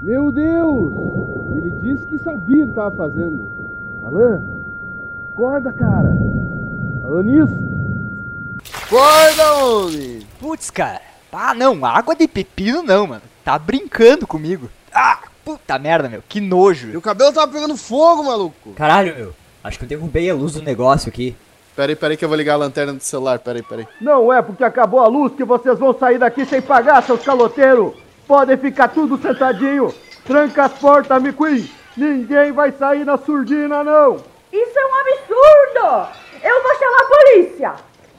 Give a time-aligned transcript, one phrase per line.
[0.00, 0.92] Meu Deus!
[1.56, 3.50] Ele disse que sabia o que estava fazendo.
[4.04, 4.46] Alan,
[5.32, 6.16] acorda, cara.
[7.04, 7.50] Alanis,
[8.84, 10.20] acorda, homem!
[10.38, 11.00] Putz, cara.
[11.32, 13.22] Ah, não, água de pepino não, mano.
[13.44, 14.68] Tá brincando comigo.
[14.94, 16.22] Ah, puta merda, meu.
[16.28, 16.88] Que nojo.
[16.88, 18.72] Meu cabelo tava pegando fogo, maluco.
[18.74, 19.34] Caralho, meu.
[19.62, 21.36] Acho que eu derrubei a luz do negócio aqui.
[21.74, 23.86] Peraí, peraí que eu vou ligar a lanterna do celular, peraí, peraí.
[24.00, 27.94] Não é porque acabou a luz que vocês vão sair daqui sem pagar, seus caloteiros.
[28.28, 29.92] Podem ficar tudo sentadinho.
[30.26, 31.68] Tranca as portas, McQueen.
[31.96, 34.16] Ninguém vai sair na surdina, não.
[34.52, 36.08] Isso é um absurdo!
[36.44, 37.72] Eu vou chamar a polícia!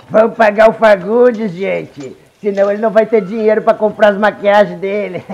[0.10, 2.18] Vamos pagar o Fagundes, gente.
[2.42, 5.24] Senão ele não vai ter dinheiro pra comprar as maquiagens dele.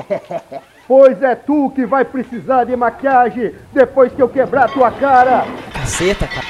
[0.88, 5.44] Pois é tu que vai precisar de maquiagem depois que eu quebrar tua cara.
[5.74, 6.46] Caceta, cara.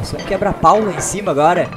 [0.00, 1.68] Você um quebra-pau lá em cima agora.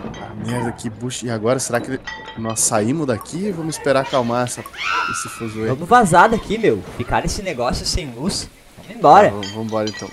[0.46, 1.26] Merda, que bucha.
[1.26, 2.00] E agora, será que
[2.38, 4.64] nós saímos daqui vamos esperar acalmar essa,
[5.12, 5.68] esse fuzuê?
[5.68, 6.84] Vamos vazar daqui, meu.
[6.98, 8.50] Ficar nesse negócio sem luz.
[8.78, 9.30] Vamos embora.
[9.30, 10.10] Vamos embora então.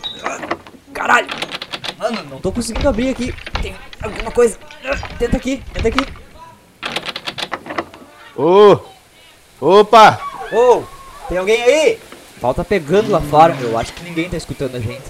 [0.93, 1.29] Caralho!
[1.99, 3.35] Mano, não tô conseguindo abrir aqui.
[3.61, 4.59] Tem alguma coisa.
[5.19, 6.07] Tenta aqui, tenta aqui.
[8.37, 8.79] Ô!
[9.61, 10.19] Opa!
[10.51, 10.83] Ô,
[11.29, 11.99] tem alguém aí?
[12.41, 13.79] Pau tá pegando lá fora, meu.
[13.79, 15.05] Acho que ninguém tá escutando a gente.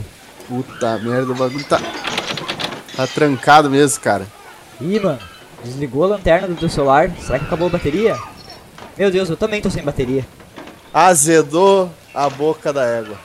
[0.49, 1.81] Puta merda, o bagulho tá.
[2.97, 4.27] Tá trancado mesmo, cara.
[4.81, 5.19] Ih, mano.
[5.63, 7.11] Desligou a lanterna do teu celular.
[7.21, 8.17] Será que acabou a bateria?
[8.97, 10.27] Meu Deus, eu também tô sem bateria.
[10.93, 13.17] Azedou a boca da égua.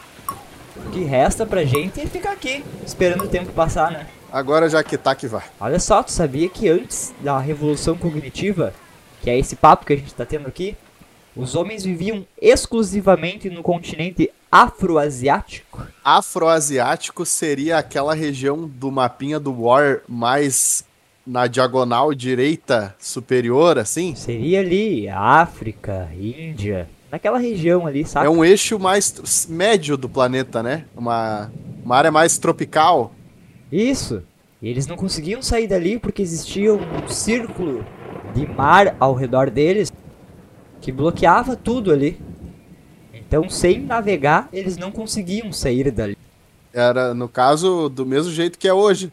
[0.76, 4.08] O que resta pra gente é ficar aqui, esperando o tempo passar, né?
[4.32, 5.44] Agora já que tá que vai.
[5.60, 8.74] Olha só, tu sabia que antes da revolução cognitiva,
[9.22, 10.76] que é esse papo que a gente tá tendo aqui,
[11.36, 15.88] os homens viviam exclusivamente no continente afroasiático?
[16.04, 20.84] Afroasiático seria aquela região do mapinha do War mais
[21.26, 24.14] na diagonal direita superior, assim?
[24.16, 28.28] Seria ali África, Índia, naquela região ali, sabe?
[28.28, 30.86] É um eixo mais médio do planeta, né?
[30.96, 31.52] Uma,
[31.84, 33.14] uma área mais tropical.
[33.72, 34.22] Isso.
[34.62, 37.84] E eles não conseguiam sair dali porque existia um círculo
[38.34, 39.92] de mar ao redor deles
[40.82, 42.20] que bloqueava tudo ali.
[43.14, 46.16] Então, sem navegar, eles não conseguiam sair dali.
[46.72, 49.12] Era, no caso, do mesmo jeito que é hoje.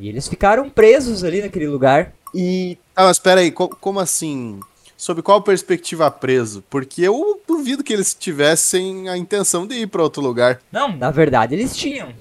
[0.00, 2.12] E eles ficaram presos ali naquele lugar.
[2.34, 2.78] E.
[2.96, 4.58] Ah, mas pera aí, co- como assim?
[4.96, 6.64] Sob qual perspectiva preso?
[6.68, 10.60] Porque eu duvido que eles tivessem a intenção de ir pra outro lugar.
[10.72, 12.12] Não, na verdade eles tinham.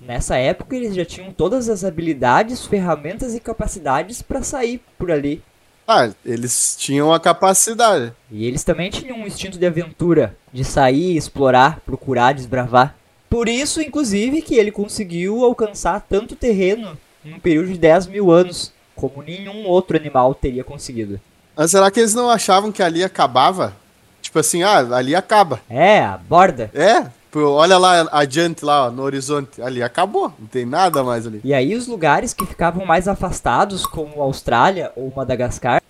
[0.00, 5.42] Nessa época eles já tinham todas as habilidades, ferramentas e capacidades para sair por ali.
[5.88, 8.12] Ah, eles tinham a capacidade.
[8.30, 12.96] E eles também tinham um instinto de aventura, de sair, explorar, procurar, desbravar.
[13.28, 18.30] Por isso, inclusive, que ele conseguiu alcançar tanto terreno em um período de 10 mil
[18.30, 21.20] anos, como nenhum outro animal teria conseguido.
[21.56, 23.74] Mas será que eles não achavam que ali acabava?
[24.22, 25.60] Tipo assim, ah, ali acaba.
[25.68, 26.70] É, a borda.
[26.74, 29.60] É, olha lá adiante, lá ó, no horizonte.
[29.60, 31.40] Ali acabou, não tem nada mais ali.
[31.44, 35.82] E aí os lugares que ficavam mais afastados, como Austrália ou Madagascar,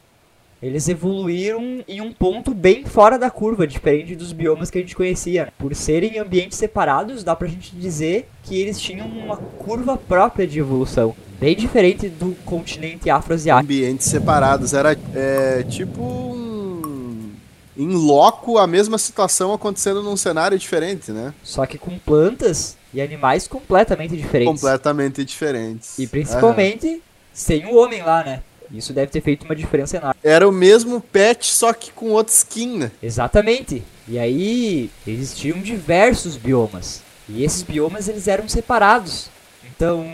[0.62, 4.96] eles evoluíram em um ponto bem fora da curva, diferente dos biomas que a gente
[4.96, 5.52] conhecia.
[5.58, 10.58] Por serem ambientes separados, dá pra gente dizer que eles tinham uma curva própria de
[10.58, 13.72] evolução, bem diferente do continente afroasiático.
[13.72, 14.72] Ambientes separados.
[14.72, 17.32] Era é, tipo um.
[17.76, 21.34] Em loco, a mesma situação acontecendo num cenário diferente, né?
[21.42, 24.50] Só que com plantas e animais completamente diferentes.
[24.50, 25.98] Completamente diferentes.
[25.98, 27.02] E principalmente
[27.34, 28.42] sem o homem lá, né?
[28.70, 30.20] Isso deve ter feito uma diferença enorme.
[30.22, 32.90] Era o mesmo pet, só que com outra skin, né?
[33.02, 33.82] Exatamente.
[34.08, 37.02] E aí existiam diversos biomas.
[37.28, 39.28] E esses biomas eles eram separados.
[39.64, 40.06] Então,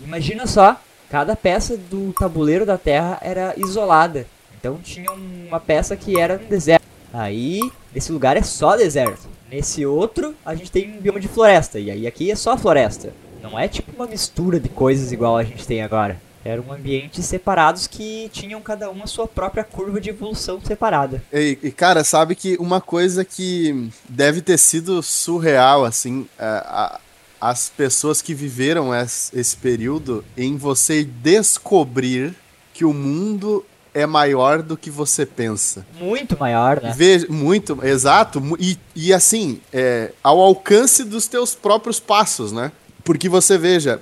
[0.00, 4.26] imagina só, cada peça do tabuleiro da Terra era isolada.
[4.58, 6.84] Então tinha uma peça que era no deserto.
[7.12, 7.60] Aí,
[7.94, 9.28] esse lugar é só deserto.
[9.50, 11.78] Nesse outro, a gente tem um bioma de floresta.
[11.78, 13.12] E aí aqui é só floresta.
[13.42, 16.20] Não é tipo uma mistura de coisas igual a gente tem agora.
[16.44, 21.22] Eram ambientes separados que tinham cada um a sua própria curva de evolução separada.
[21.32, 27.00] E, e, cara, sabe que uma coisa que deve ter sido surreal, assim, a,
[27.40, 32.34] a, as pessoas que viveram esse, esse período em você descobrir
[32.72, 35.84] que o mundo é maior do que você pensa.
[35.98, 36.92] Muito maior, né?
[36.96, 38.40] Veja, muito, exato.
[38.60, 42.70] E, e assim, é, ao alcance dos teus próprios passos, né?
[43.02, 44.00] Porque você veja,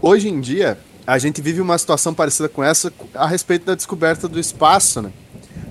[0.00, 4.28] hoje em dia, a gente vive uma situação parecida com essa a respeito da descoberta
[4.28, 5.12] do espaço, né?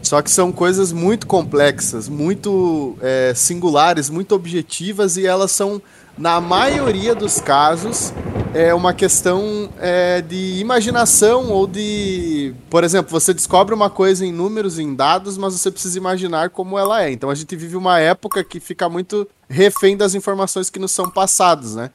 [0.01, 5.81] Só que são coisas muito complexas, muito é, singulares, muito objetivas e elas são,
[6.17, 8.11] na maioria dos casos,
[8.53, 12.53] é uma questão é, de imaginação ou de.
[12.69, 16.77] Por exemplo, você descobre uma coisa em números, em dados, mas você precisa imaginar como
[16.77, 17.11] ela é.
[17.11, 21.09] Então a gente vive uma época que fica muito refém das informações que nos são
[21.09, 21.91] passadas, né?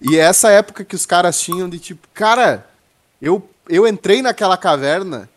[0.00, 2.64] E essa época que os caras tinham de tipo, cara,
[3.20, 5.28] eu, eu entrei naquela caverna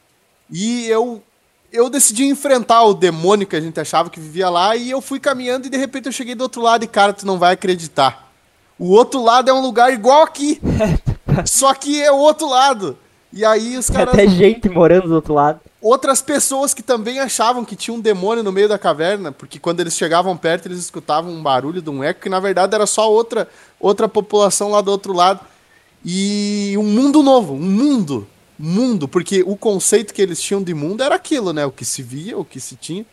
[0.49, 1.21] e eu
[1.73, 5.21] eu decidi enfrentar o demônio que a gente achava que vivia lá e eu fui
[5.21, 8.29] caminhando e de repente eu cheguei do outro lado e cara, tu não vai acreditar.
[8.77, 10.59] O outro lado é um lugar igual aqui.
[11.45, 12.97] só que é o outro lado.
[13.31, 15.61] E aí os Tem caras até gente morando do outro lado.
[15.81, 19.79] outras pessoas que também achavam que tinha um demônio no meio da caverna, porque quando
[19.79, 23.09] eles chegavam perto eles escutavam um barulho de um eco que na verdade era só
[23.09, 23.47] outra
[23.79, 25.39] outra população lá do outro lado.
[26.03, 28.27] E um mundo novo, um mundo,
[28.57, 31.65] mundo, porque o conceito que eles tinham de mundo era aquilo, né?
[31.65, 33.05] O que se via, o que se tinha.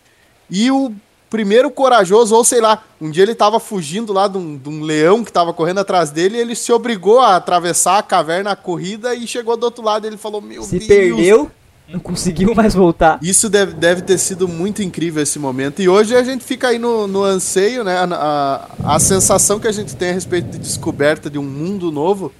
[0.50, 0.92] E o
[1.28, 4.82] primeiro corajoso, ou sei lá, um dia ele tava fugindo lá de um, de um
[4.82, 8.56] leão que tava correndo atrás dele, e ele se obrigou a atravessar a caverna, a
[8.56, 11.50] corrida, e chegou do outro lado, e ele falou, meu Se Deus, perdeu,
[11.88, 13.18] não conseguiu mais voltar.
[13.22, 15.82] isso deve, deve ter sido muito incrível esse momento.
[15.82, 17.98] E hoje a gente fica aí no, no anseio, né?
[17.98, 21.92] A, a, a sensação que a gente tem a respeito de descoberta de um mundo
[21.92, 22.32] novo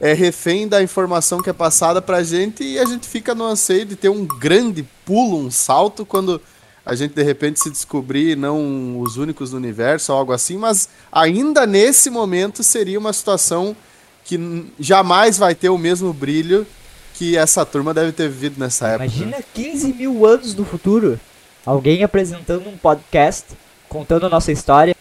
[0.00, 3.84] é refém da informação que é passada pra gente e a gente fica no anseio
[3.84, 6.40] de ter um grande pulo, um salto, quando
[6.86, 10.88] a gente de repente se descobrir não os únicos no universo ou algo assim, mas
[11.10, 13.76] ainda nesse momento seria uma situação
[14.24, 16.66] que jamais vai ter o mesmo brilho
[17.14, 19.06] que essa turma deve ter vivido nessa época.
[19.06, 21.18] Imagina 15 mil anos no futuro.
[21.66, 23.44] Alguém apresentando um podcast,
[23.88, 24.94] contando a nossa história.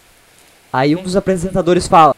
[0.74, 2.16] Aí um dos apresentadores fala: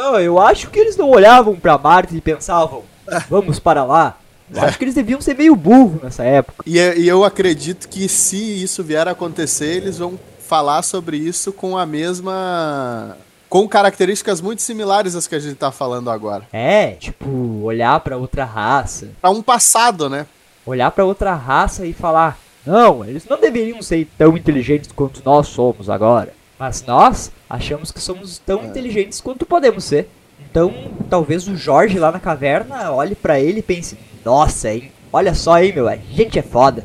[0.00, 2.84] Ah, eu acho que eles não olhavam pra Marte e pensavam,
[3.28, 4.16] vamos para lá.
[4.54, 6.62] Eu acho que eles deviam ser meio burro nessa época.
[6.64, 11.52] E, e eu acredito que se isso vier a acontecer, eles vão falar sobre isso
[11.52, 13.16] com a mesma.
[13.48, 16.44] com características muito similares às que a gente tá falando agora.
[16.52, 17.28] É, tipo,
[17.62, 19.08] olhar pra outra raça.
[19.20, 20.26] Pra um passado, né?
[20.64, 25.48] Olhar pra outra raça e falar: Não, eles não deveriam ser tão inteligentes quanto nós
[25.48, 26.32] somos agora.
[26.58, 30.08] Mas nós achamos que somos tão inteligentes quanto podemos ser.
[30.50, 30.72] Então,
[31.08, 34.90] talvez o Jorge lá na caverna olhe pra ele e pense: Nossa, hein?
[35.12, 35.88] Olha só, hein, meu?
[35.88, 36.84] A gente é foda.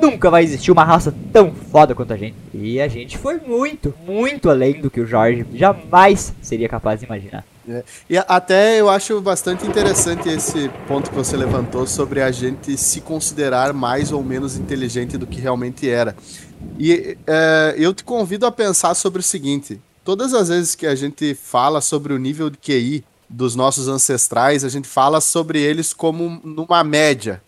[0.00, 2.36] Nunca vai existir uma raça tão foda quanto a gente.
[2.54, 7.06] E a gente foi muito, muito além do que o Jorge jamais seria capaz de
[7.06, 7.44] imaginar.
[7.68, 7.84] É.
[8.08, 13.02] E até eu acho bastante interessante esse ponto que você levantou sobre a gente se
[13.02, 16.16] considerar mais ou menos inteligente do que realmente era.
[16.78, 20.94] E é, eu te convido a pensar sobre o seguinte: todas as vezes que a
[20.94, 25.92] gente fala sobre o nível de QI dos nossos ancestrais, a gente fala sobre eles
[25.92, 27.42] como numa média,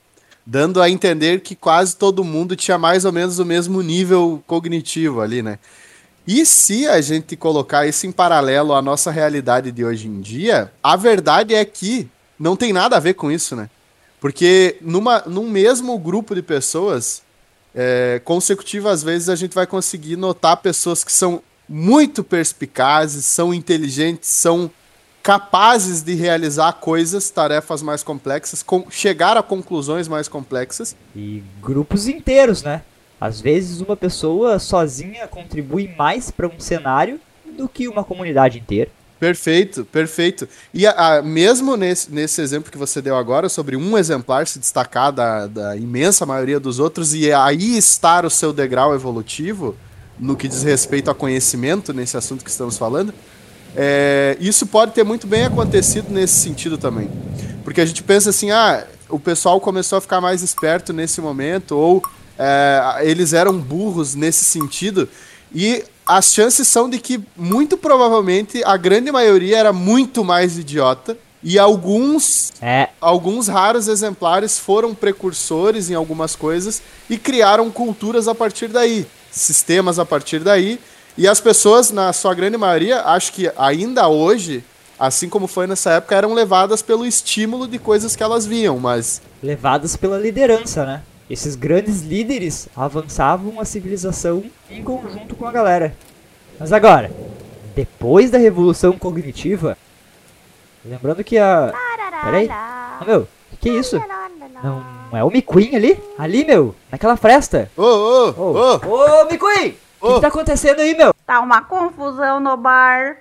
[0.45, 5.23] dando a entender que quase todo mundo tinha mais ou menos o mesmo nível cognitivo
[5.23, 5.59] ali, né?
[6.33, 10.73] E se a gente colocar isso em paralelo à nossa realidade de hoje em dia,
[10.81, 13.69] a verdade é que não tem nada a ver com isso, né?
[14.21, 17.23] Porque numa, num mesmo grupo de pessoas,
[17.75, 24.29] é, consecutivas vezes a gente vai conseguir notar pessoas que são muito perspicazes, são inteligentes,
[24.29, 24.71] são
[25.25, 30.95] capazes de realizar coisas, tarefas mais complexas, com, chegar a conclusões mais complexas.
[31.13, 32.83] E grupos inteiros, né?
[33.21, 37.21] Às vezes uma pessoa sozinha contribui mais para um cenário
[37.57, 38.91] do que uma comunidade inteira.
[39.19, 40.49] Perfeito, perfeito.
[40.73, 44.59] E a- a- mesmo nesse, nesse exemplo que você deu agora, sobre um exemplar se
[44.59, 49.77] destacar da, da imensa maioria dos outros e aí estar o seu degrau evolutivo,
[50.19, 53.13] no que diz respeito a conhecimento, nesse assunto que estamos falando,
[53.77, 57.11] é, isso pode ter muito bem acontecido nesse sentido também.
[57.63, 61.77] Porque a gente pensa assim, ah, o pessoal começou a ficar mais esperto nesse momento,
[61.77, 62.03] ou
[62.41, 65.09] é, eles eram burros nesse sentido,
[65.55, 71.17] e as chances são de que, muito provavelmente, a grande maioria era muito mais idiota,
[71.43, 78.35] e alguns É, alguns raros exemplares foram precursores em algumas coisas e criaram culturas a
[78.35, 80.79] partir daí, sistemas a partir daí.
[81.17, 84.63] E as pessoas, na sua grande maioria, acho que ainda hoje,
[84.99, 89.23] assim como foi nessa época, eram levadas pelo estímulo de coisas que elas viam, mas
[89.43, 91.03] levadas pela liderança, né?
[91.31, 95.95] Esses grandes líderes avançavam a civilização em conjunto com a galera.
[96.59, 97.09] Mas agora,
[97.73, 99.79] depois da revolução cognitiva,
[100.85, 101.73] lembrando que a.
[102.25, 102.49] Peraí.
[102.51, 104.03] Ah, meu, que, que é isso?
[104.63, 106.03] Não, não é o McQueen ali?
[106.19, 107.71] Ali, meu, naquela fresta.
[107.77, 109.21] Ô, ô, Ô, ô!
[109.29, 109.77] McQueen!
[110.01, 111.15] O que, que tá acontecendo aí, meu?
[111.27, 113.19] Tá uma confusão no bar.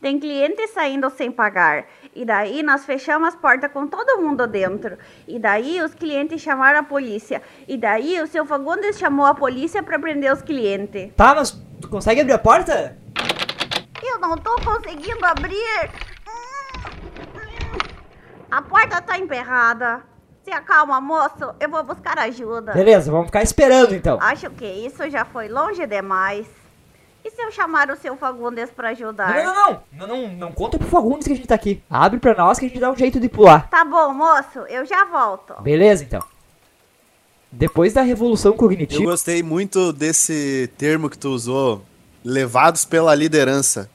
[0.00, 1.84] Tem cliente saindo sem pagar.
[2.20, 4.98] E daí nós fechamos as portas com todo mundo dentro.
[5.26, 7.40] E daí os clientes chamaram a polícia.
[7.66, 11.14] E daí o seu Fagundes chamou a polícia pra prender os clientes.
[11.16, 12.94] Tá, mas tu consegue abrir a porta?
[14.02, 15.90] Eu não tô conseguindo abrir.
[18.50, 20.02] A porta tá emperrada.
[20.42, 22.74] Se acalma, moço, eu vou buscar ajuda.
[22.74, 24.18] Beleza, vamos ficar esperando então.
[24.20, 26.59] Acho que isso já foi longe demais.
[27.24, 29.44] E se eu chamar o seu Fagundes pra ajudar?
[29.44, 31.82] Não, não, não, não, não, não conta pro Fagundes que a gente tá aqui.
[31.88, 33.68] Abre pra nós que a gente dá um jeito de pular.
[33.68, 35.60] Tá bom, moço, eu já volto.
[35.62, 36.22] Beleza, então.
[37.52, 41.82] Depois da revolução Eu cognitiva, gostei muito desse termo que tu usou,
[42.24, 43.90] levados pela liderança.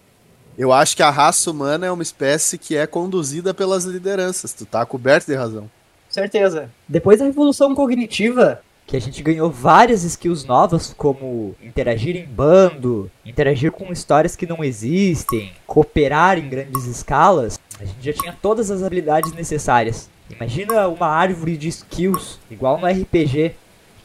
[0.57, 4.53] Eu acho que a raça humana é uma espécie que é conduzida pelas lideranças.
[4.53, 5.69] Tu tá coberto de razão.
[6.09, 6.69] certeza.
[6.87, 13.09] Depois da revolução cognitiva, que a gente ganhou várias skills novas, como interagir em bando,
[13.25, 18.69] interagir com histórias que não existem, cooperar em grandes escalas, a gente já tinha todas
[18.69, 20.09] as habilidades necessárias.
[20.29, 23.53] Imagina uma árvore de skills, igual no RPG.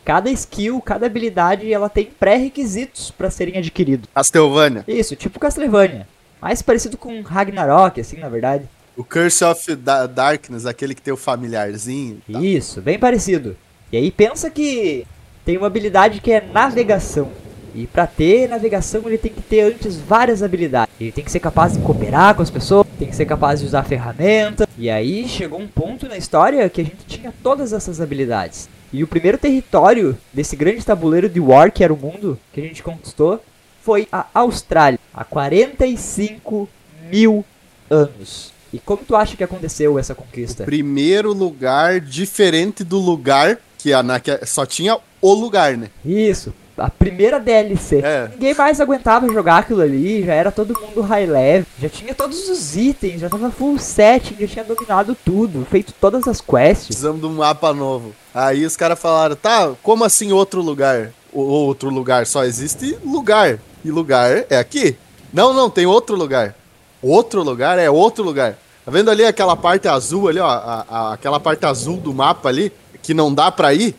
[0.04, 4.08] Cada skill, cada habilidade, ela tem pré-requisitos para serem adquiridos.
[4.14, 4.84] Castlevania.
[4.88, 6.08] Isso, tipo Castlevania.
[6.40, 8.64] Mais parecido com Ragnarok, assim, na verdade.
[8.96, 12.20] O Curse of Da- Darkness, aquele que tem o familiarzinho.
[12.32, 12.42] tal.
[12.42, 13.56] Isso, bem parecido.
[13.92, 15.04] E aí pensa que
[15.44, 17.30] tem uma habilidade que é navegação.
[17.74, 20.92] E pra ter navegação ele tem que ter antes várias habilidades.
[21.00, 23.66] Ele tem que ser capaz de cooperar com as pessoas, tem que ser capaz de
[23.66, 24.68] usar ferramenta.
[24.78, 28.68] E aí chegou um ponto na história que a gente tinha todas essas habilidades.
[28.92, 32.64] E o primeiro território desse grande tabuleiro de War, que era o mundo, que a
[32.64, 33.42] gente conquistou,
[33.82, 36.68] foi a Austrália, há 45
[37.10, 37.44] mil
[37.88, 38.52] anos.
[38.72, 40.64] E como tu acha que aconteceu essa conquista?
[40.64, 45.88] Primeiro lugar diferente do lugar que, a, que só tinha o lugar, né?
[46.04, 47.98] Isso, a primeira DLC.
[48.02, 48.28] É.
[48.32, 52.48] Ninguém mais aguentava jogar aquilo ali, já era todo mundo high level, já tinha todos
[52.48, 56.86] os itens, já tava full set, já tinha dominado tudo, feito todas as quests.
[56.86, 58.12] Precisamos de um mapa novo.
[58.34, 61.10] Aí os caras falaram, tá, como assim outro lugar?
[61.32, 63.58] O outro lugar só existe lugar.
[63.84, 64.96] E lugar é aqui.
[65.32, 66.54] Não, não, tem outro lugar.
[67.02, 68.58] Outro lugar é outro lugar.
[68.84, 70.46] Tá vendo ali aquela parte azul ali, ó?
[70.46, 72.72] a- a- aquela parte azul do mapa ali,
[73.02, 73.94] que não dá pra ir?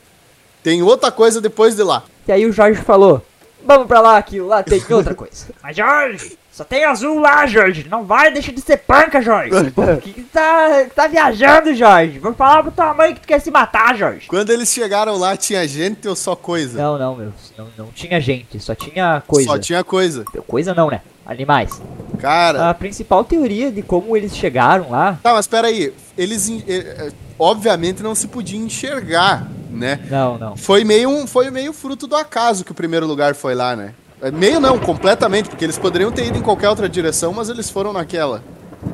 [0.63, 2.03] Tem outra coisa depois de lá.
[2.27, 3.25] E aí o Jorge falou:
[3.63, 5.47] Vamos pra lá, aquilo lá tem outra coisa.
[5.61, 7.87] Mas Jorge, só tem azul lá, Jorge.
[7.89, 9.49] Não vai, deixa de ser panca, Jorge.
[9.71, 12.19] Por que, que tá, tá viajando, Jorge?
[12.19, 14.27] Vou falar pra tua mãe que tu quer se matar, Jorge.
[14.27, 16.81] Quando eles chegaram lá, tinha gente ou só coisa?
[16.81, 17.33] Não, não, meu.
[17.57, 19.49] Não, não tinha gente, só tinha coisa.
[19.49, 20.25] Só tinha coisa.
[20.45, 21.01] Coisa não, né?
[21.25, 21.81] Animais.
[22.19, 25.19] Cara, A principal teoria de como eles chegaram lá.
[25.23, 25.93] tá, mas peraí.
[26.17, 29.99] Eles, en- eh, eh, obviamente, não se podia enxergar, né?
[30.09, 30.57] Não, não.
[30.57, 33.93] Foi meio, um, foi meio fruto do acaso que o primeiro lugar foi lá, né?
[34.21, 37.69] É, Meio não, completamente, porque eles poderiam ter ido em qualquer outra direção, mas eles
[37.71, 38.43] foram naquela.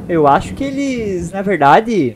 [0.07, 2.15] Eu acho que eles, na verdade,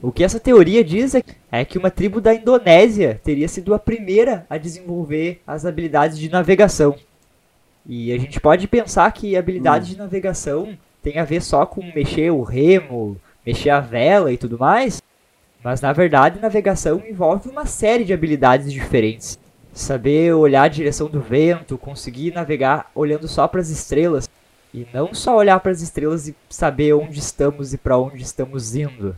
[0.00, 3.78] o que essa teoria diz é, é que uma tribo da Indonésia teria sido a
[3.78, 6.94] primeira a desenvolver as habilidades de navegação.
[7.86, 12.30] E a gente pode pensar que habilidade de navegação tem a ver só com mexer
[12.30, 15.02] o remo, mexer a vela e tudo mais,
[15.62, 19.38] mas na verdade navegação envolve uma série de habilidades diferentes.
[19.72, 24.28] Saber olhar a direção do vento, conseguir navegar olhando só para as estrelas,
[24.72, 28.74] e não só olhar para as estrelas e saber onde estamos e para onde estamos
[28.74, 29.16] indo.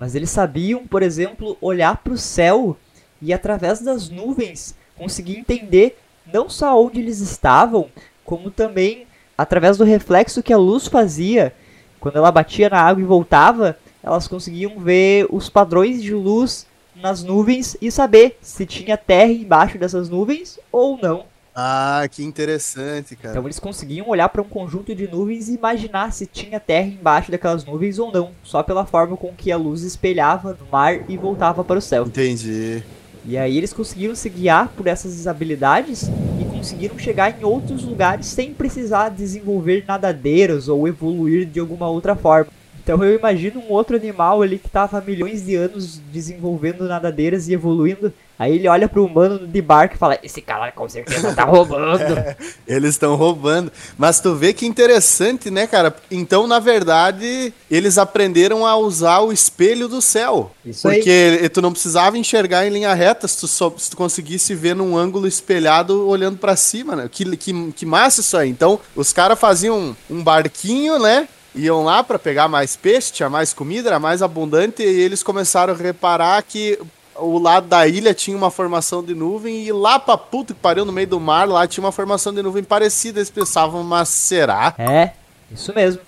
[0.00, 2.76] Mas eles sabiam, por exemplo, olhar para o céu
[3.20, 5.96] e através das nuvens conseguir entender
[6.32, 7.88] não só onde eles estavam,
[8.24, 9.06] como também
[9.36, 11.52] através do reflexo que a luz fazia
[12.00, 17.22] quando ela batia na água e voltava, elas conseguiam ver os padrões de luz nas
[17.22, 21.24] nuvens e saber se tinha terra embaixo dessas nuvens ou não.
[21.58, 23.30] Ah, que interessante, cara.
[23.30, 27.30] Então eles conseguiam olhar para um conjunto de nuvens e imaginar se tinha terra embaixo
[27.30, 31.16] daquelas nuvens ou não, só pela forma com que a luz espelhava no mar e
[31.16, 32.04] voltava para o céu.
[32.04, 32.82] Entendi.
[33.28, 36.04] E aí eles conseguiram se guiar por essas habilidades
[36.40, 42.14] e conseguiram chegar em outros lugares sem precisar desenvolver nadadeiras ou evoluir de alguma outra
[42.14, 42.52] forma.
[42.86, 47.48] Então eu imagino um outro animal ali que estava há milhões de anos desenvolvendo nadadeiras
[47.48, 48.14] e evoluindo.
[48.38, 52.14] Aí ele olha pro humano de barco e fala: Esse cara com certeza tá roubando.
[52.64, 53.72] Eles estão roubando.
[53.98, 55.96] Mas tu vê que interessante, né, cara?
[56.08, 60.52] Então, na verdade, eles aprenderam a usar o espelho do céu.
[60.64, 60.98] Isso aí.
[60.98, 64.76] Porque tu não precisava enxergar em linha reta se tu, só, se tu conseguisse ver
[64.76, 67.08] num ângulo espelhado olhando pra cima, né?
[67.10, 68.48] Que, que, que massa isso aí.
[68.48, 71.26] Então, os caras faziam um barquinho, né?
[71.56, 75.72] Iam lá pra pegar mais peixe, tinha mais comida, era mais abundante, e eles começaram
[75.72, 76.78] a reparar que
[77.18, 80.84] o lado da ilha tinha uma formação de nuvem e lá pra puta que pariu
[80.84, 83.18] no meio do mar, lá tinha uma formação de nuvem parecida.
[83.20, 84.74] Eles pensavam, mas será?
[84.76, 85.12] É,
[85.50, 86.02] isso mesmo.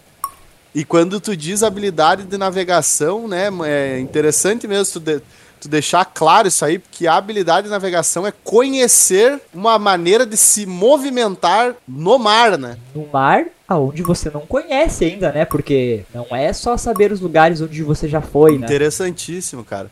[0.75, 5.23] E quando tu diz habilidade de navegação, né, é interessante mesmo tu, de-
[5.59, 10.37] tu deixar claro isso aí, porque a habilidade de navegação é conhecer uma maneira de
[10.37, 12.79] se movimentar no mar, né?
[12.95, 15.45] No mar, aonde você não conhece ainda, né?
[15.45, 18.67] Porque não é só saber os lugares onde você já foi, né?
[18.67, 19.91] Interessantíssimo, cara.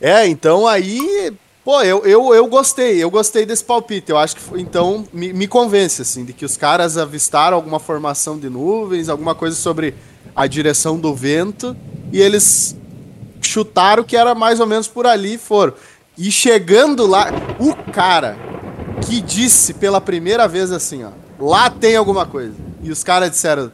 [0.00, 1.32] É, então aí,
[1.64, 4.10] pô, eu, eu, eu gostei, eu gostei desse palpite.
[4.10, 8.38] Eu acho que, então, me, me convence, assim, de que os caras avistaram alguma formação
[8.38, 9.94] de nuvens, alguma coisa sobre
[10.34, 11.76] a direção do vento,
[12.12, 12.77] e eles
[13.48, 15.74] chutaram que era mais ou menos por ali e foram.
[16.16, 18.36] E chegando lá, o cara
[19.06, 22.54] que disse pela primeira vez assim, ó, lá tem alguma coisa.
[22.82, 23.72] E os caras disseram,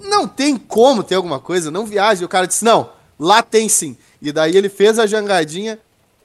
[0.00, 2.22] não tem como ter alguma coisa, não viaje.
[2.22, 3.96] E o cara disse, não, lá tem sim.
[4.20, 5.78] E daí ele fez a jangadinha,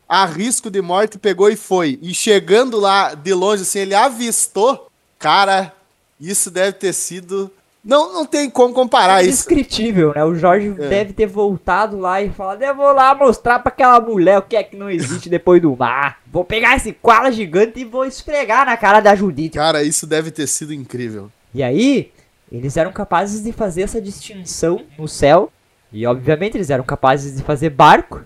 [0.07, 1.97] a risco de morte, pegou e foi.
[2.01, 5.73] E chegando lá de longe, assim, ele avistou, cara,
[6.19, 7.51] isso deve ter sido...
[7.89, 9.29] Não, não tem como comparar É isso.
[9.49, 10.23] indescritível, né?
[10.23, 10.87] O Jorge É.
[10.89, 14.55] deve ter voltado lá e falado: Eu vou lá mostrar pra aquela mulher o que
[14.55, 16.19] é que não existe depois do mar.
[16.31, 19.57] Vou pegar esse koala gigante e vou esfregar na cara da Judite.
[19.57, 21.31] Cara, isso deve ter sido incrível.
[21.53, 22.11] E aí,
[22.51, 25.51] eles eram capazes de fazer essa distinção no céu.
[25.91, 28.21] E obviamente eles eram capazes de fazer barco.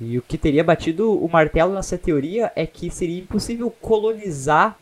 [0.00, 4.76] E o que teria batido o martelo nessa teoria é que seria impossível colonizar,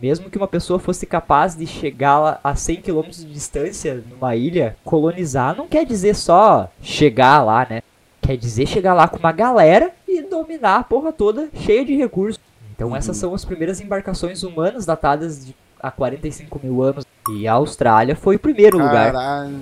[0.00, 4.76] mesmo que uma pessoa fosse capaz de chegar a 100 km de distância numa ilha.
[4.84, 7.82] Colonizar não quer dizer só chegar lá, né?
[8.20, 12.40] Quer dizer chegar lá com uma galera e dominar a porra toda cheia de recursos.
[12.74, 17.04] Então essas são as primeiras embarcações humanas datadas de há 45 mil anos.
[17.30, 19.12] E a Austrália foi o primeiro lugar.
[19.12, 19.60] Caralho.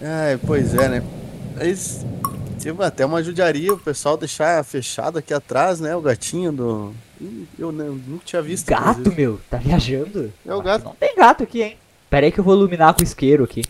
[0.00, 1.02] É, pois é, né?
[1.56, 2.04] Mas
[2.80, 5.94] até uma judiaria o pessoal deixar fechado aqui atrás, né?
[5.96, 6.94] O gatinho do.
[7.20, 8.66] Ih, Eu não- nunca tinha visto.
[8.68, 10.32] Gato, meu, tá viajando?
[10.46, 10.84] É o gato.
[10.84, 11.76] Não tem gato aqui, hein?
[12.10, 13.62] Pera aí que eu vou iluminar com o isqueiro aqui.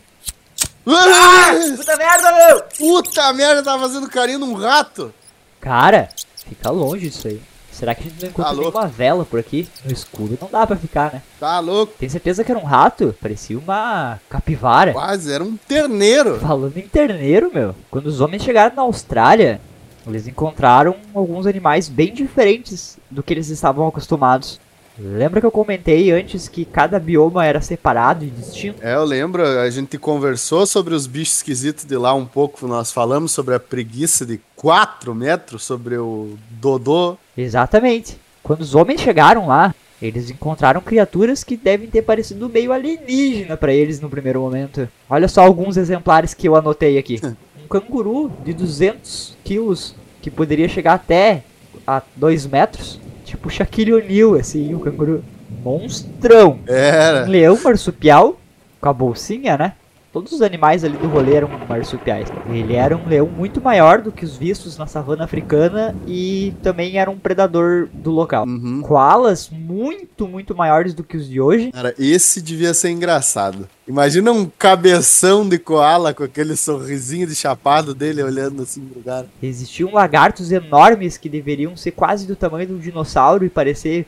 [0.87, 1.53] Ah!
[1.77, 2.63] Puta merda, meu!
[2.77, 5.15] Puta merda, tava fazendo carinho num rato.
[5.61, 6.09] Cara,
[6.45, 7.41] fica longe disso aí.
[7.73, 8.61] Será que a gente não encontra Alô?
[8.61, 9.67] nenhuma vela por aqui?
[9.85, 11.23] No escuro não dá pra ficar, né?
[11.41, 11.95] Tá louco.
[11.99, 13.15] Tem certeza que era um rato?
[13.21, 14.93] Parecia uma capivara.
[14.93, 16.39] Quase, era um terneiro.
[16.39, 17.75] Falando em terneiro, meu.
[17.91, 19.61] Quando os homens chegaram na Austrália,
[20.07, 24.61] eles encontraram alguns animais bem diferentes do que eles estavam acostumados.
[24.99, 28.79] Lembra que eu comentei antes que cada bioma era separado e distinto?
[28.83, 32.67] É, eu lembro, a gente conversou sobre os bichos esquisitos de lá um pouco.
[32.67, 37.17] Nós falamos sobre a preguiça de 4 metros, sobre o Dodô.
[37.37, 38.19] Exatamente.
[38.43, 43.73] Quando os homens chegaram lá, eles encontraram criaturas que devem ter parecido meio alienígena pra
[43.73, 44.89] eles no primeiro momento.
[45.09, 47.21] Olha só alguns exemplares que eu anotei aqui.
[47.63, 51.45] Um canguru de 200 quilos, que poderia chegar até
[51.87, 53.01] a 2 metros.
[53.33, 55.25] Tipo Shaquille O'Neal, assim, o canguru.
[55.65, 56.59] Monstrão.
[56.67, 57.25] Era.
[57.25, 58.39] leão marsupial,
[58.79, 59.73] com a bolsinha, né?
[60.13, 62.29] Todos os animais ali do rolê eram marsupiais.
[62.51, 66.99] Ele era um leão muito maior do que os vistos na savana africana e também
[66.99, 68.45] era um predador do local.
[68.47, 68.83] Uhum.
[68.83, 71.73] Koalas muito, muito maiores do que os de hoje.
[71.73, 73.67] Cara, esse devia ser engraçado.
[73.89, 79.27] Imagina um cabeção de koala com aquele sorrisinho de chapado dele olhando assim pro cara.
[79.43, 84.07] Existiam lagartos enormes que deveriam ser quase do tamanho de um dinossauro e parecer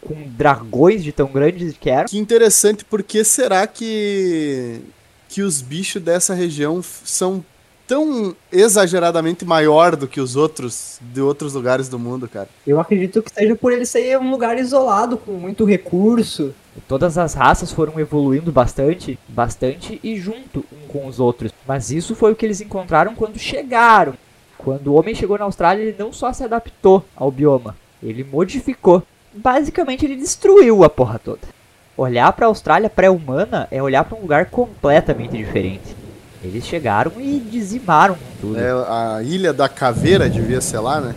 [0.00, 2.06] com dragões de tão grandes que eram.
[2.06, 4.80] Que interessante, porque será que
[5.28, 7.44] que os bichos dessa região são
[7.88, 12.48] tão exageradamente maior do que os outros de outros lugares do mundo, cara?
[12.66, 16.54] Eu acredito que seja por ele ser um lugar isolado, com muito recurso.
[16.86, 21.50] Todas as raças foram evoluindo bastante, bastante e junto um com os outros.
[21.66, 24.14] Mas isso foi o que eles encontraram quando chegaram.
[24.58, 29.02] Quando o homem chegou na Austrália, ele não só se adaptou ao bioma, ele modificou.
[29.32, 31.57] Basicamente, ele destruiu a porra toda.
[31.98, 35.96] Olhar para a Austrália pré-humana é olhar para um lugar completamente diferente.
[36.44, 38.56] Eles chegaram e dizimaram tudo.
[38.56, 41.16] É, a Ilha da Caveira devia ser lá, né?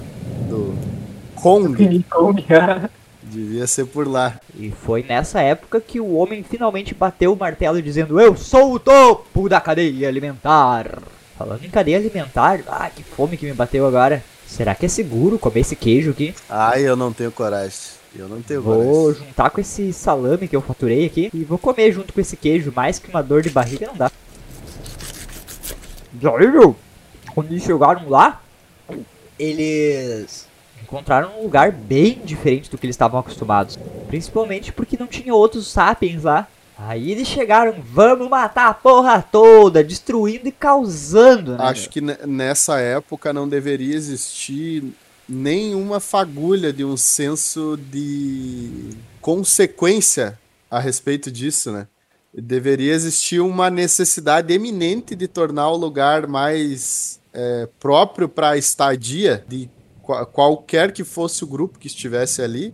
[0.50, 0.76] Do
[1.36, 2.04] Kong
[3.22, 4.40] devia ser por lá.
[4.58, 8.80] E foi nessa época que o homem finalmente bateu o martelo dizendo: Eu sou o
[8.80, 10.98] topo da cadeia alimentar.
[11.38, 14.24] Falando em cadeia alimentar, ah, que fome que me bateu agora.
[14.48, 16.34] Será que é seguro comer esse queijo aqui?
[16.50, 18.01] Ai, eu não tenho coragem.
[18.14, 21.92] Eu não tenho Vou juntar com esse salame que eu faturei aqui e vou comer
[21.94, 22.72] junto com esse queijo.
[22.76, 24.12] Mais que uma dor de barriga não dá.
[26.22, 26.76] E aí, meu?
[27.34, 28.42] Quando eles chegaram lá,
[29.40, 30.48] eles
[30.84, 33.80] encontraram um lugar bem diferente do que eles estavam acostumados.
[34.08, 36.48] Principalmente porque não tinha outros sapiens lá.
[36.78, 41.64] Aí eles chegaram, vamos matar a porra toda, destruindo e causando, né?
[41.66, 44.84] Acho que ne- nessa época não deveria existir
[45.28, 48.90] nenhuma fagulha de um senso de
[49.22, 51.88] consequência a respeito disso, né?
[52.34, 59.44] Deveria existir uma necessidade eminente de tornar o lugar mais é, próprio para a estadia
[59.48, 59.70] de
[60.02, 62.74] qua- qualquer que fosse o grupo que estivesse ali,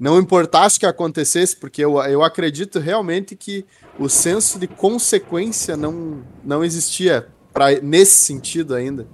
[0.00, 3.64] não importasse o que acontecesse, porque eu, eu acredito realmente que
[4.00, 9.06] o senso de consequência não, não existia pra, nesse sentido ainda.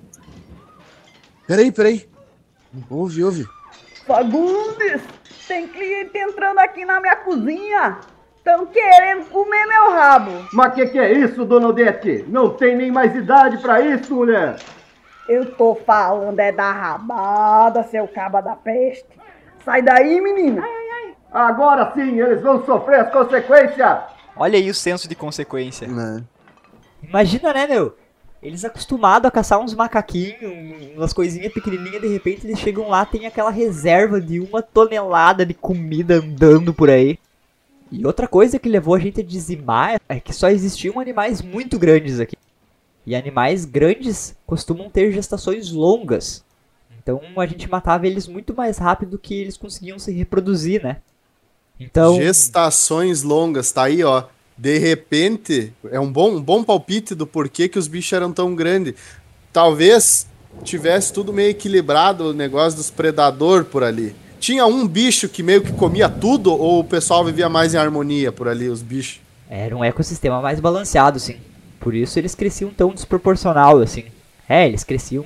[1.47, 2.08] Peraí, peraí.
[2.91, 3.47] Ouve, ouve.
[4.07, 5.03] Fagundes,
[5.47, 7.99] tem cliente entrando aqui na minha cozinha.
[8.37, 10.31] Estão querendo comer meu rabo.
[10.53, 12.25] Mas que que é isso, dona Odete?
[12.29, 14.57] Não tem nem mais idade pra isso, mulher.
[15.29, 19.07] Eu tô falando é da rabada, seu caba da peste.
[19.63, 20.63] Sai daí, menina.
[21.31, 23.99] Agora sim, eles vão sofrer as consequências.
[24.35, 25.87] Olha aí o senso de consequência.
[25.87, 26.25] Né?
[27.03, 27.95] Imagina, né, meu?
[28.43, 33.27] Eles acostumados a caçar uns macaquinhos, umas coisinhas pequenininhas, de repente eles chegam lá, tem
[33.27, 37.19] aquela reserva de uma tonelada de comida andando por aí.
[37.91, 41.79] E outra coisa que levou a gente a dizimar é que só existiam animais muito
[41.79, 42.37] grandes aqui.
[43.05, 46.45] E animais grandes costumam ter gestações longas.
[47.03, 50.99] Então a gente matava eles muito mais rápido que eles conseguiam se reproduzir, né?
[51.81, 52.17] Então.
[52.17, 54.25] Gestações longas, tá aí, ó.
[54.59, 58.55] De repente, é um bom, um bom palpite do porquê que os bichos eram tão
[58.57, 58.95] grandes.
[59.53, 60.27] Talvez
[60.65, 64.15] tivesse tudo meio equilibrado o negócio dos predador por ali.
[64.41, 68.31] Tinha um bicho que meio que comia tudo ou o pessoal vivia mais em harmonia
[68.33, 69.21] por ali, os bichos?
[69.49, 71.37] Era um ecossistema mais balanceado, sim.
[71.81, 74.05] Por isso eles cresciam tão desproporcional, assim.
[74.49, 75.25] É, eles cresciam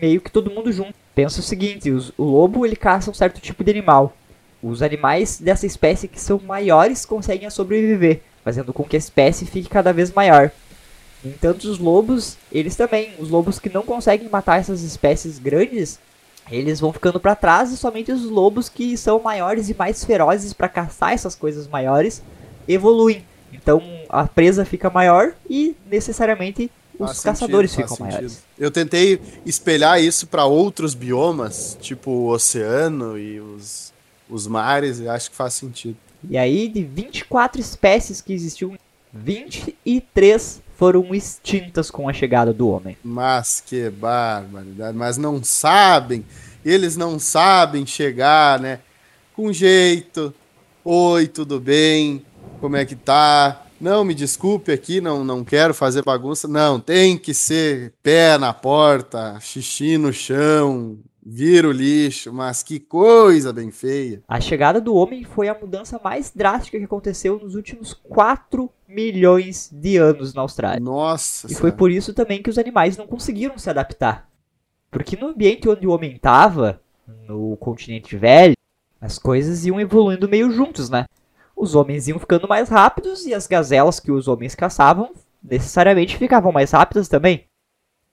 [0.00, 0.94] meio que todo mundo junto.
[1.14, 4.16] Pensa o seguinte, os- o lobo ele caça um certo tipo de animal.
[4.62, 9.68] Os animais dessa espécie que são maiores conseguem sobreviver, fazendo com que a espécie fique
[9.68, 10.50] cada vez maior.
[11.24, 15.98] Entanto, os lobos, eles também, os lobos que não conseguem matar essas espécies grandes,
[16.50, 20.52] eles vão ficando para trás e somente os lobos que são maiores e mais ferozes
[20.52, 22.22] para caçar essas coisas maiores
[22.66, 23.24] evoluem.
[23.52, 28.12] Então a presa fica maior e necessariamente os Faz caçadores sentido, ficam sentido.
[28.14, 28.42] maiores.
[28.58, 33.92] Eu tentei espelhar isso para outros biomas, tipo o oceano e os,
[34.28, 35.96] os mares, e acho que faz sentido.
[36.28, 38.76] E aí de 24 espécies que existiam,
[39.12, 42.96] 23 foram extintas com a chegada do homem.
[43.04, 44.96] Mas que barbaridade.
[44.96, 46.24] Mas não sabem,
[46.64, 48.80] eles não sabem chegar, né?
[49.34, 50.32] Com jeito.
[50.84, 52.24] Oi, tudo bem?
[52.60, 53.66] Como é que tá?
[53.80, 56.46] Não, me desculpe aqui, não, não quero fazer bagunça.
[56.46, 62.80] Não, tem que ser pé na porta, xixi no chão, vira o lixo, mas que
[62.80, 64.22] coisa bem feia.
[64.26, 69.70] A chegada do homem foi a mudança mais drástica que aconteceu nos últimos 4 milhões
[69.72, 70.80] de anos na Austrália.
[70.80, 74.28] Nossa E foi por isso também que os animais não conseguiram se adaptar.
[74.90, 76.80] Porque no ambiente onde o homem estava,
[77.28, 78.54] no continente velho,
[79.00, 81.06] as coisas iam evoluindo meio juntos, né?
[81.56, 86.52] Os homens iam ficando mais rápidos e as gazelas que os homens caçavam necessariamente ficavam
[86.52, 87.44] mais rápidas também.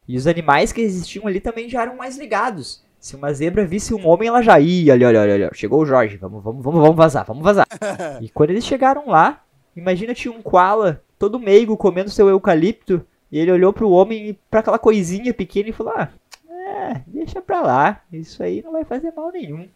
[0.08, 2.84] E os animais que existiam ali também já eram mais ligados.
[3.00, 5.52] Se uma zebra visse um homem, ela já ia ali, olha, olha, olha.
[5.54, 7.68] Chegou o Jorge, vamos, vamos, vamos, vamos vazar, vamos vazar.
[8.22, 9.42] e quando eles chegaram lá,
[9.76, 14.34] imagina tinha um koala, todo meigo, comendo seu eucalipto, e ele olhou pro homem e
[14.50, 16.10] pra aquela coisinha pequena e falou: Ah,
[16.50, 19.68] é, deixa pra lá, isso aí não vai fazer mal nenhum.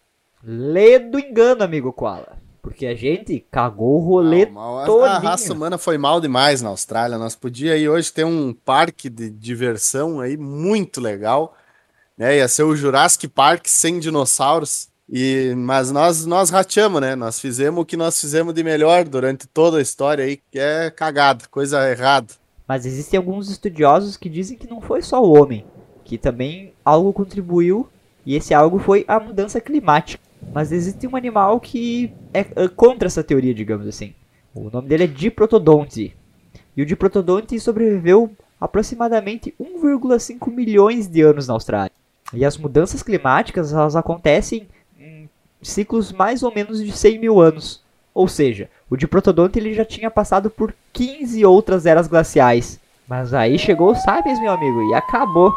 [0.42, 2.36] Lê do engano, amigo koala.
[2.60, 4.78] Porque a gente cagou o rolê mal.
[4.78, 7.18] A- raça humana foi mal demais na Austrália.
[7.18, 11.56] Nós podíamos hoje ter um parque de diversão aí muito legal.
[12.16, 12.38] Né?
[12.38, 14.88] Ia ser o Jurassic Park sem dinossauros.
[15.08, 17.14] E, mas nós, nós rateamos, né?
[17.14, 20.90] Nós fizemos o que nós fizemos de melhor durante toda a história aí, que é
[20.90, 22.28] cagada, coisa errada.
[22.66, 25.66] Mas existem alguns estudiosos que dizem que não foi só o homem,
[26.04, 27.88] que também algo contribuiu,
[28.24, 30.22] e esse algo foi a mudança climática.
[30.54, 34.14] Mas existe um animal que é é contra essa teoria, digamos assim.
[34.54, 36.16] O nome dele é Diprotodonte.
[36.76, 41.92] E o Diprotodonte sobreviveu aproximadamente 1,5 milhões de anos na Austrália.
[42.32, 44.66] E as mudanças climáticas elas acontecem
[44.98, 45.28] em
[45.60, 47.82] ciclos mais ou menos de 100 mil anos.
[48.14, 52.78] Ou seja, o Diprotodonte ele já tinha passado por 15 outras eras glaciais.
[53.08, 55.52] Mas aí chegou o Sapiens, meu amigo, e acabou.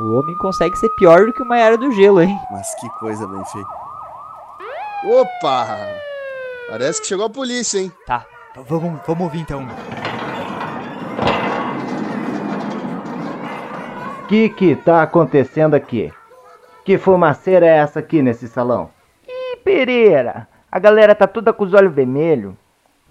[0.00, 2.38] O homem consegue ser pior do que uma era do gelo, hein?
[2.50, 3.68] Mas que coisa bem feita.
[5.04, 5.66] Opa!
[6.68, 7.92] Parece que chegou a polícia, hein?
[8.06, 9.66] Tá, vamos, vamos ouvir então.
[14.28, 16.12] Que que tá acontecendo aqui?
[16.84, 18.90] Que fumaceira é essa aqui nesse salão?
[19.26, 22.52] Ih, Pereira, a galera tá toda com os olhos vermelhos.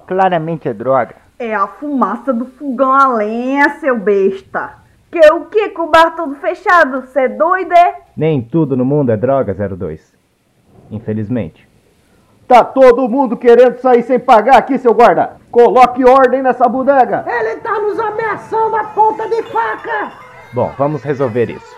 [0.06, 1.16] Claramente é droga.
[1.40, 4.76] É a fumaça do fogão a lenha, seu besta.
[5.12, 7.08] Que o que com o bar todo fechado?
[7.08, 7.96] Cê doido é?
[8.16, 10.14] Nem tudo no mundo é droga, 02.
[10.92, 11.68] Infelizmente.
[12.48, 15.38] Tá todo mundo querendo sair sem pagar aqui, seu guarda.
[15.50, 17.26] Coloque ordem nessa bodega.
[20.58, 21.76] Bom, vamos resolver isso.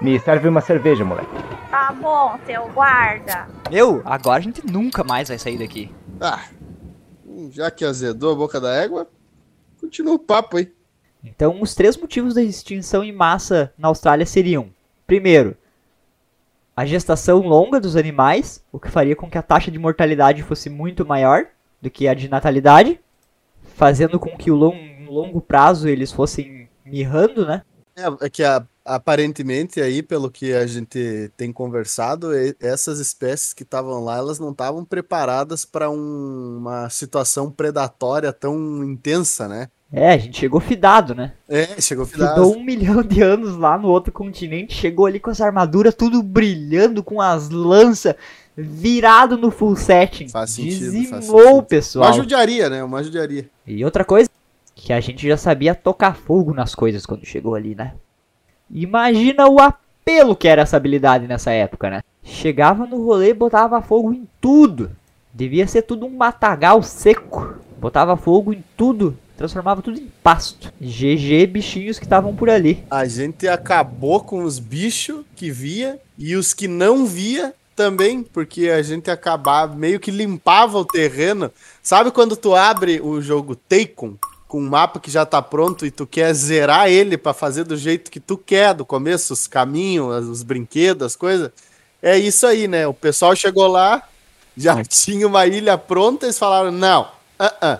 [0.00, 1.28] Me serve uma cerveja, moleque.
[1.70, 3.46] Tá bom, seu guarda.
[3.70, 5.94] Meu, agora a gente nunca mais vai sair daqui.
[6.18, 6.42] Ah,
[7.50, 9.06] já que azedou a boca da égua,
[9.78, 10.72] continua o papo aí.
[11.22, 14.70] Então, os três motivos da extinção em massa na Austrália seriam:
[15.06, 15.54] primeiro,
[16.74, 20.70] a gestação longa dos animais, o que faria com que a taxa de mortalidade fosse
[20.70, 21.44] muito maior
[21.82, 22.98] do que a de natalidade,
[23.74, 27.60] fazendo com que o long, no longo prazo eles fossem mirrando, né?
[28.02, 33.62] É, é que a- aparentemente aí, pelo que a gente tem conversado, essas espécies que
[33.62, 39.68] estavam lá, elas não estavam preparadas para uma situação predatória tão intensa, né?
[39.94, 41.34] É, a gente chegou fidado, né?
[41.46, 42.50] É, chegou fidado.
[42.50, 47.02] um milhão de anos lá no outro continente, chegou ali com as armaduras tudo brilhando,
[47.04, 48.14] com as lanças
[48.56, 50.28] virado no full setting.
[50.28, 51.62] Faz sentido, faz Dizimou o sentido.
[51.64, 52.06] pessoal.
[52.06, 52.82] Uma judiaria, né?
[52.82, 53.48] Uma judiaria.
[53.66, 54.28] E outra coisa,
[54.74, 57.94] que a gente já sabia tocar fogo nas coisas quando chegou ali, né?
[58.70, 62.02] Imagina o apelo que era essa habilidade nessa época, né?
[62.22, 64.90] Chegava no rolê e botava fogo em tudo.
[65.32, 67.56] Devia ser tudo um matagal seco.
[67.78, 70.72] Botava fogo em tudo, transformava tudo em pasto.
[70.80, 72.84] GG bichinhos que estavam por ali.
[72.90, 78.68] A gente acabou com os bichos que via e os que não via também, porque
[78.68, 81.50] a gente acabava meio que limpava o terreno.
[81.82, 84.16] Sabe quando tu abre o jogo Taken
[84.52, 87.74] com um mapa que já tá pronto e tu quer zerar ele pra fazer do
[87.74, 91.50] jeito que tu quer do começo, os caminhos, os brinquedos, as coisas?
[92.02, 92.86] É isso aí, né?
[92.86, 94.02] O pessoal chegou lá,
[94.54, 97.78] já tinha uma ilha pronta, eles falaram: "Não, ah, ah.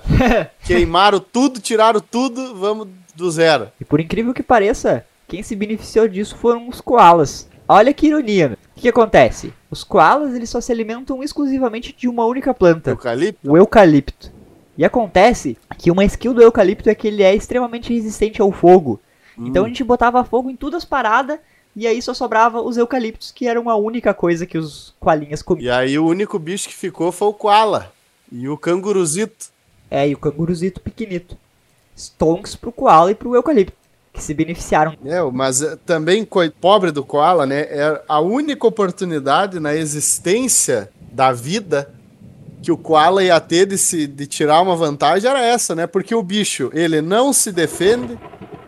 [0.65, 3.69] queimaram tudo, tiraram tudo, vamos do zero".
[3.79, 7.47] E por incrível que pareça, quem se beneficiou disso foram os koalas.
[7.69, 8.49] Olha que ironia.
[8.49, 8.55] né?
[8.55, 9.53] O que, que acontece?
[9.71, 13.51] Os koalas eles só se alimentam exclusivamente de uma única planta, Eucalipto?
[13.51, 14.33] o eucalipto.
[14.77, 19.01] E acontece que uma skill do eucalipto é que ele é extremamente resistente ao fogo.
[19.39, 21.39] Então a gente botava fogo em todas as paradas
[21.75, 25.65] e aí só sobrava os eucaliptos, que eram a única coisa que os koalinhas comiam.
[25.65, 27.93] E aí o único bicho que ficou foi o koala
[28.31, 29.51] e o canguruzito.
[29.91, 31.37] É, e o canguruzito pequenito.
[31.97, 33.77] Stonks pro koala e pro eucalipto,
[34.13, 34.95] que se beneficiaram.
[35.05, 36.27] É, mas eh, também
[36.61, 37.61] pobre do koala, né?
[37.63, 41.93] É a única oportunidade na existência da vida
[42.62, 45.87] que o koala ia ter de, se, de tirar uma vantagem era essa, né?
[45.87, 48.18] Porque o bicho, ele não se defende,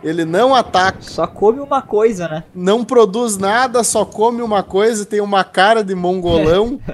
[0.03, 2.43] ele não ataca, Só come uma coisa, né?
[2.53, 6.79] não produz nada, só come uma coisa, tem uma cara de mongolão.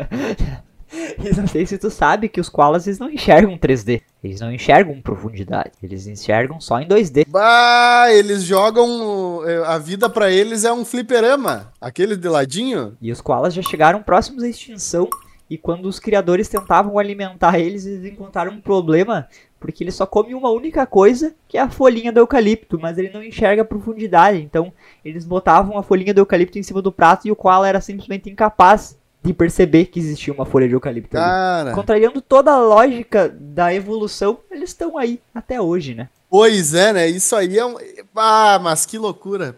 [1.23, 4.01] E não sei se tu sabe que os koalas eles não enxergam 3D.
[4.21, 5.71] Eles não enxergam profundidade.
[5.81, 7.25] Eles enxergam só em 2D.
[7.29, 9.41] bah, eles jogam.
[9.47, 11.71] eh, A vida pra eles é um fliperama.
[11.79, 12.97] Aquele de ladinho.
[13.01, 15.07] E os koalas já chegaram próximos à extinção.
[15.51, 19.27] E quando os criadores tentavam alimentar eles, eles encontraram um problema.
[19.59, 22.79] Porque ele só come uma única coisa, que é a folhinha do eucalipto.
[22.79, 24.41] Mas ele não enxerga a profundidade.
[24.41, 24.71] Então
[25.03, 28.29] eles botavam a folhinha do eucalipto em cima do prato e o koala era simplesmente
[28.29, 31.25] incapaz de perceber que existia uma folha de eucalipto ali.
[31.25, 31.73] Cara.
[31.73, 36.07] Contrariando toda a lógica da evolução, eles estão aí até hoje, né?
[36.29, 37.07] Pois é, né?
[37.09, 37.75] Isso aí é um.
[38.15, 39.57] Ah, mas que loucura.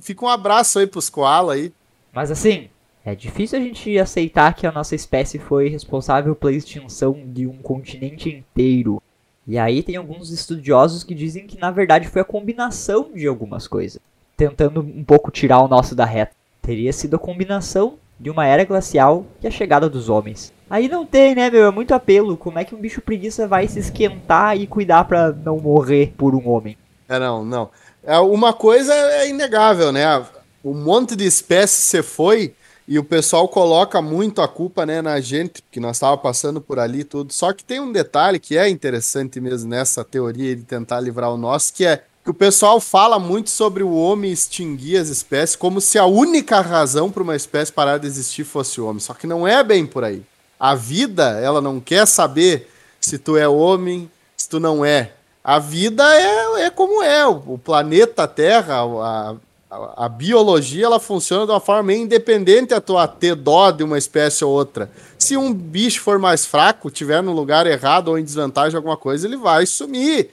[0.00, 1.70] Fica um abraço aí pros koala aí.
[2.14, 2.70] Mas assim,
[3.04, 7.56] é difícil a gente aceitar que a nossa espécie foi responsável pela extinção de um
[7.56, 9.02] continente inteiro.
[9.46, 13.66] E aí tem alguns estudiosos que dizem que na verdade foi a combinação de algumas
[13.66, 14.00] coisas,
[14.36, 16.32] tentando um pouco tirar o nosso da reta.
[16.60, 20.52] Teria sido a combinação de uma era glacial e a chegada dos homens.
[20.70, 21.66] Aí não tem, né, meu?
[21.66, 22.36] É muito apelo.
[22.36, 26.36] Como é que um bicho preguiça vai se esquentar e cuidar pra não morrer por
[26.36, 26.78] um homem?
[27.08, 27.68] É, não, não.
[28.04, 30.24] É, uma coisa é inegável, né?
[30.64, 32.54] Um monte de espécies você foi
[32.86, 36.78] e o pessoal coloca muito a culpa né, na gente, que nós estava passando por
[36.78, 37.32] ali tudo.
[37.32, 41.36] Só que tem um detalhe que é interessante mesmo nessa teoria de tentar livrar o
[41.36, 45.80] nosso, que é que o pessoal fala muito sobre o homem extinguir as espécies como
[45.80, 49.00] se a única razão para uma espécie parar de existir fosse o homem.
[49.00, 50.22] Só que não é bem por aí.
[50.58, 55.12] A vida, ela não quer saber se tu é homem, se tu não é.
[55.42, 57.26] A vida é, é como é.
[57.26, 59.34] O planeta Terra, a,
[59.72, 63.82] a, a biologia, ela funciona de uma forma meio independente a tua ter dó de
[63.82, 64.90] uma espécie ou outra.
[65.18, 69.26] Se um bicho for mais fraco, tiver no lugar errado ou em desvantagem alguma coisa,
[69.26, 70.28] ele vai sumir.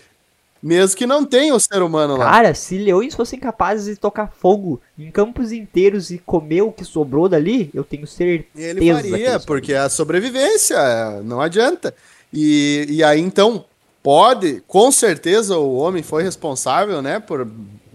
[0.62, 2.26] Mesmo que não tenha o ser humano lá.
[2.26, 6.84] Cara, se leões fossem capazes de tocar fogo em campos inteiros e comer o que
[6.84, 8.46] sobrou dali, eu tenho certeza.
[8.58, 10.78] Ele faria, porque é a sobrevivência,
[11.24, 11.96] não adianta.
[12.34, 13.64] E, e aí, então,
[14.04, 17.48] pode, com certeza o homem foi responsável, né, por,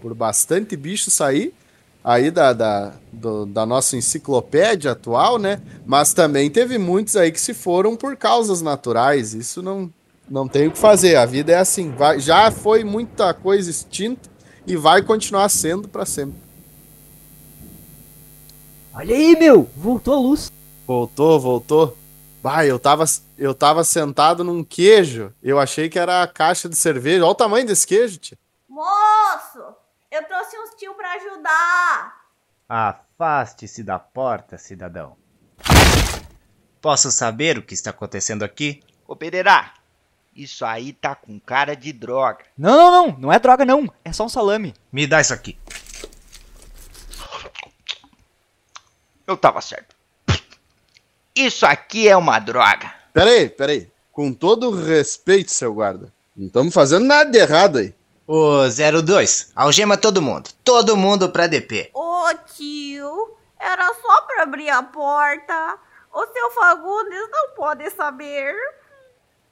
[0.05, 1.51] por bastante bicho sair
[2.03, 7.41] aí da, da, do- da nossa enciclopédia atual, né, mas também teve muitos aí que
[7.41, 9.91] se foram por causas naturais, isso não,
[10.29, 14.29] não tem o que fazer, a vida é assim, vai, já foi muita coisa extinta
[14.67, 16.35] e vai continuar sendo para sempre.
[18.93, 19.67] Olha aí, meu!
[19.75, 20.51] Voltou a luz.
[20.85, 21.97] Voltou, voltou.
[22.43, 23.05] Bah, eu tava,
[23.39, 25.33] eu tava sentado num queijo.
[25.41, 27.23] Eu achei que era a caixa de cerveja.
[27.23, 28.37] Olha o tamanho desse queijo, tia.
[28.69, 29.74] Moço,
[30.15, 32.25] eu trouxe uns tio pra ajudar.
[32.69, 35.17] Afaste-se da porta, cidadão.
[36.81, 38.81] Posso saber o que está acontecendo aqui?
[39.05, 39.73] Ô Pereira,
[40.33, 42.45] isso aí tá com cara de droga.
[42.57, 43.17] Não, não, não.
[43.17, 43.91] Não é droga, não.
[44.05, 44.73] É só um salame.
[44.89, 45.59] Me dá isso aqui.
[49.27, 49.95] Eu tava certo.
[51.35, 52.93] Isso aqui é uma droga.
[53.11, 53.91] Peraí, peraí.
[54.13, 56.13] Com todo o respeito, seu guarda.
[56.35, 57.93] Não estamos fazendo nada de errado aí.
[58.27, 60.49] Ô 02, algema todo mundo.
[60.63, 61.91] Todo mundo pra DP.
[61.93, 65.77] Ô tio, era só pra abrir a porta.
[66.11, 68.55] O seu Fagundes não pode saber.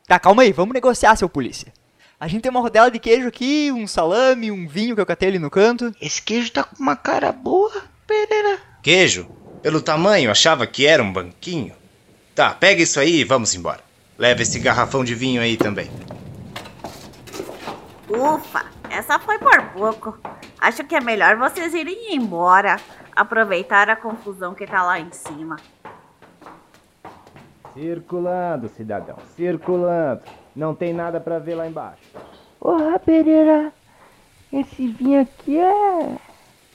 [0.07, 0.51] Tá, calma aí.
[0.51, 1.71] Vamos negociar, seu polícia.
[2.19, 5.29] A gente tem uma rodela de queijo aqui, um salame, um vinho que eu catei
[5.29, 5.93] ali no canto.
[6.01, 8.59] Esse queijo tá com uma cara boa, Pereira.
[8.81, 9.29] Queijo?
[9.61, 11.75] Pelo tamanho, achava que era um banquinho.
[12.33, 13.81] Tá, pega isso aí e vamos embora.
[14.17, 15.91] Leva esse garrafão de vinho aí também.
[18.15, 20.19] Ufa, essa foi por pouco.
[20.59, 22.77] Acho que é melhor vocês irem embora.
[23.15, 25.57] Aproveitar a confusão que tá lá em cima.
[27.73, 30.21] Circulando, cidadão, circulando.
[30.55, 32.03] Não tem nada pra ver lá embaixo.
[32.59, 33.73] Porra, Pereira,
[34.51, 36.17] esse vinho aqui é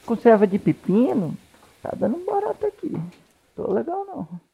[0.05, 1.37] conserva de pepino.
[1.81, 2.93] Tá dando barato aqui.
[3.55, 4.48] Tô legal não.